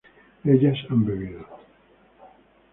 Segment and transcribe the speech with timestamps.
[0.43, 1.45] ellas han bebido